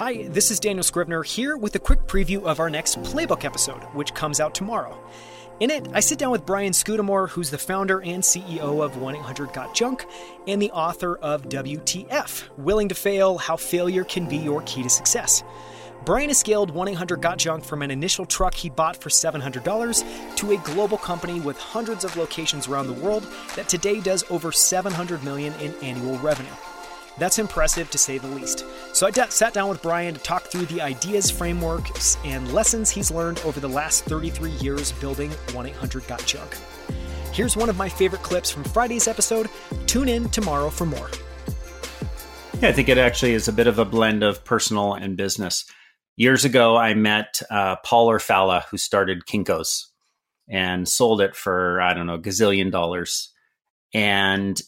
Hi, 0.00 0.26
this 0.28 0.50
is 0.50 0.58
Daniel 0.58 0.82
Scrivner 0.82 1.22
here 1.22 1.58
with 1.58 1.74
a 1.74 1.78
quick 1.78 2.06
preview 2.06 2.44
of 2.44 2.58
our 2.58 2.70
next 2.70 3.02
Playbook 3.02 3.44
episode, 3.44 3.82
which 3.92 4.14
comes 4.14 4.40
out 4.40 4.54
tomorrow. 4.54 4.98
In 5.60 5.70
it, 5.70 5.86
I 5.92 6.00
sit 6.00 6.18
down 6.18 6.30
with 6.30 6.46
Brian 6.46 6.72
Scudamore, 6.72 7.28
who's 7.28 7.50
the 7.50 7.58
founder 7.58 8.00
and 8.00 8.22
CEO 8.22 8.82
of 8.82 8.96
1 8.96 9.16
800 9.16 9.52
Got 9.52 9.74
Junk 9.74 10.06
and 10.48 10.62
the 10.62 10.70
author 10.70 11.16
of 11.16 11.50
WTF 11.50 12.48
Willing 12.56 12.88
to 12.88 12.94
Fail 12.94 13.36
How 13.36 13.58
Failure 13.58 14.04
Can 14.04 14.26
Be 14.26 14.38
Your 14.38 14.62
Key 14.62 14.84
to 14.84 14.88
Success. 14.88 15.44
Brian 16.06 16.30
has 16.30 16.38
scaled 16.38 16.70
1 16.70 16.88
800 16.88 17.20
Got 17.20 17.36
Junk 17.36 17.62
from 17.62 17.82
an 17.82 17.90
initial 17.90 18.24
truck 18.24 18.54
he 18.54 18.70
bought 18.70 18.96
for 18.96 19.10
$700 19.10 20.36
to 20.36 20.52
a 20.52 20.56
global 20.64 20.96
company 20.96 21.40
with 21.40 21.58
hundreds 21.58 22.06
of 22.06 22.16
locations 22.16 22.68
around 22.68 22.86
the 22.86 22.94
world 22.94 23.26
that 23.54 23.68
today 23.68 24.00
does 24.00 24.24
over 24.30 24.50
700 24.50 25.22
million 25.22 25.52
in 25.60 25.74
annual 25.82 26.16
revenue. 26.20 26.48
That's 27.18 27.38
impressive 27.38 27.90
to 27.90 27.98
say 27.98 28.18
the 28.18 28.28
least. 28.28 28.64
So 28.92 29.06
I 29.06 29.10
d- 29.10 29.22
sat 29.28 29.52
down 29.52 29.68
with 29.68 29.82
Brian 29.82 30.14
to 30.14 30.20
talk 30.20 30.44
through 30.44 30.66
the 30.66 30.80
ideas, 30.80 31.30
frameworks, 31.30 32.16
and 32.24 32.52
lessons 32.52 32.90
he's 32.90 33.10
learned 33.10 33.40
over 33.40 33.60
the 33.60 33.68
last 33.68 34.04
33 34.04 34.50
years 34.52 34.92
building 34.92 35.30
1 35.52 35.66
800 35.66 36.06
Got 36.06 36.24
Junk. 36.24 36.56
Here's 37.32 37.56
one 37.56 37.68
of 37.68 37.76
my 37.76 37.88
favorite 37.88 38.22
clips 38.22 38.50
from 38.50 38.64
Friday's 38.64 39.06
episode. 39.06 39.48
Tune 39.86 40.08
in 40.08 40.28
tomorrow 40.30 40.70
for 40.70 40.86
more. 40.86 41.10
Yeah, 42.60 42.68
I 42.68 42.72
think 42.72 42.88
it 42.88 42.98
actually 42.98 43.34
is 43.34 43.48
a 43.48 43.52
bit 43.52 43.66
of 43.66 43.78
a 43.78 43.84
blend 43.84 44.22
of 44.22 44.44
personal 44.44 44.94
and 44.94 45.16
business. 45.16 45.64
Years 46.16 46.44
ago, 46.44 46.76
I 46.76 46.94
met 46.94 47.40
uh, 47.50 47.76
Paul 47.76 48.08
Orfalea, 48.08 48.64
who 48.64 48.76
started 48.76 49.24
Kinko's 49.24 49.90
and 50.48 50.86
sold 50.86 51.20
it 51.20 51.34
for, 51.36 51.80
I 51.80 51.94
don't 51.94 52.06
know, 52.06 52.18
gazillion 52.18 52.70
dollars. 52.70 53.32
And 53.94 54.60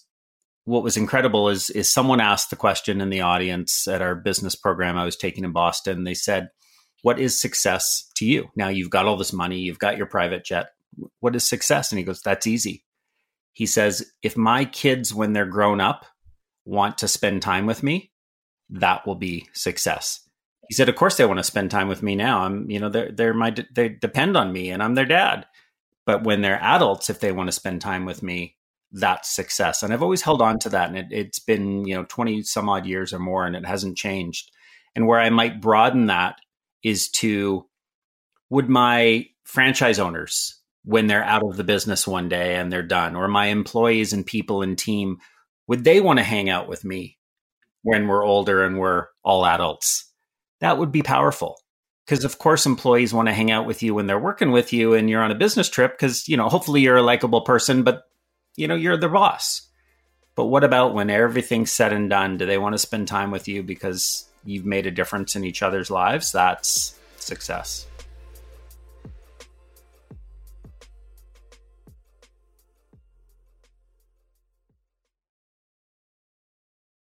what 0.65 0.83
was 0.83 0.97
incredible 0.97 1.49
is 1.49 1.71
is 1.71 1.93
someone 1.93 2.21
asked 2.21 2.51
the 2.51 2.57
question 2.57 3.01
in 3.01 3.11
the 3.11 3.21
audience 3.21 3.89
at 3.89 4.03
our 4.03 4.15
business 4.15 4.55
program 4.55 4.97
I 4.97 5.05
was 5.05 5.17
taking 5.17 5.45
in 5.45 5.53
Boston. 5.53 6.05
They 6.05 6.15
said, 6.15 6.51
"What 7.03 7.19
is 7.19 7.41
success 7.41 8.11
to 8.17 8.27
you?" 8.27 8.51
Now 8.55 8.69
you've 8.69 8.91
got 8.91 9.07
all 9.07 9.17
this 9.17 9.33
money, 9.33 9.59
you've 9.61 9.79
got 9.79 9.97
your 9.97 10.07
private 10.07 10.45
jet. 10.45 10.69
What 11.21 11.35
is 11.35 11.49
success? 11.49 11.91
And 11.91 11.99
he 11.99 12.05
goes, 12.05 12.23
"That's 12.23 12.47
easy." 12.47 12.85
He 13.53 13.67
says, 13.67 14.13
"If 14.23 14.37
my 14.37 14.65
kids 14.65 15.13
when 15.13 15.33
they're 15.33 15.47
grown 15.47 15.81
up 15.81 16.07
want 16.65 16.99
to 16.99 17.09
spend 17.09 17.43
time 17.43 17.67
with 17.67 17.83
me, 17.83 18.13
that 18.71 19.07
will 19.07 19.17
be 19.17 19.49
success." 19.53 20.21
He 20.69 20.75
said, 20.75 20.89
"Of 20.89 20.97
course 20.97 21.17
they 21.17 21.27
want 21.27 21.39
to 21.39 21.45
spend 21.45 21.71
time 21.71 21.89
with 21.89 22.03
me 22.03 22.15
now. 22.15 22.45
I'm, 22.45 22.71
you 22.71 22.79
know, 22.79 22.89
they're 22.89 23.11
they're 23.11 23.35
my 23.35 23.55
they 23.75 23.89
depend 23.89 24.37
on 24.37 24.53
me 24.53 24.71
and 24.71 24.83
I'm 24.83 24.95
their 24.95 25.07
dad. 25.07 25.47
But 26.07 26.25
when 26.25 26.41
they're 26.41 26.63
adults, 26.63 27.11
if 27.11 27.21
they 27.21 27.33
want 27.33 27.49
to 27.49 27.53
spend 27.53 27.81
time 27.81 28.05
with 28.05 28.23
me, 28.23 28.57
that 28.93 29.27
success. 29.27 29.83
And 29.83 29.93
I've 29.93 30.03
always 30.03 30.23
held 30.23 30.43
on 30.43 30.59
to 30.61 30.69
that. 30.71 30.89
And 30.89 31.13
it, 31.13 31.27
has 31.27 31.39
been, 31.39 31.87
you 31.87 31.95
know, 31.95 32.05
20 32.05 32.43
some 32.43 32.69
odd 32.69 32.87
years 32.87 33.13
or 33.13 33.19
more, 33.19 33.47
and 33.47 33.57
it 33.57 33.67
hasn't 33.67 33.97
changed. 33.97 34.51
And 34.95 35.07
where 35.07 35.21
I 35.21 35.31
might 35.31 35.61
broaden 35.61 36.07
that 36.07 36.37
is 36.83 37.09
to 37.11 37.67
would 38.51 38.69
my 38.69 39.27
franchise 39.45 39.99
owners, 39.99 40.59
when 40.85 41.07
they're 41.07 41.25
out 41.25 41.43
of 41.43 41.57
the 41.57 41.65
business 41.65 42.07
one 42.07 42.29
day 42.29 42.57
and 42.57 42.73
they're 42.73 42.83
done, 42.83 43.17
or 43.17 43.29
my 43.29 43.47
employees 43.47 44.13
and 44.13 44.27
people 44.27 44.63
and 44.63 44.77
team, 44.77 45.19
would 45.69 45.85
they 45.85 46.01
want 46.01 46.19
to 46.19 46.25
hang 46.25 46.51
out 46.51 46.69
with 46.69 46.85
me 46.85 47.19
when 47.83 48.09
we're 48.09 48.25
older 48.25 48.65
and 48.65 48.79
we're 48.79 49.07
all 49.23 49.47
adults? 49.47 50.13
That 50.61 50.79
would 50.79 50.93
be 50.93 51.03
powerful. 51.03 51.59
Because 52.05 52.25
of 52.25 52.39
course 52.39 52.67
employees 52.67 53.15
want 53.15 53.29
to 53.29 53.35
hang 53.35 53.53
out 53.53 53.65
with 53.65 53.83
you 53.83 53.95
when 53.95 54.07
they're 54.07 54.19
working 54.19 54.51
with 54.51 54.73
you 54.73 54.95
and 54.95 55.09
you're 55.09 55.23
on 55.23 55.31
a 55.31 55.37
business 55.37 55.69
trip 55.69 55.93
because, 55.93 56.29
you 56.29 56.37
know, 56.37 56.49
hopefully 56.49 56.81
you're 56.81 56.97
a 56.97 57.03
likable 57.03 57.43
person, 57.43 57.85
but 57.85 58.03
you 58.57 58.69
know, 58.69 58.75
you're 58.75 58.97
the 58.97 59.09
boss. 59.09 59.69
But 60.35 60.47
what 60.47 60.65
about 60.65 60.95
when 60.95 61.11
everything's 61.11 61.73
said 61.73 61.93
and 61.93 62.09
done? 62.09 62.39
Do 62.39 62.47
they 62.47 62.59
want 62.59 62.75
to 62.75 62.79
spend 62.79 63.09
time 63.09 63.31
with 63.31 63.49
you 63.49 63.63
because 63.63 64.27
you've 64.45 64.65
made 64.65 64.87
a 64.87 64.91
difference 64.91 65.37
in 65.37 65.45
each 65.45 65.63
other's 65.63 65.91
lives? 65.91 66.33
That's 66.33 66.99
success. 67.19 67.87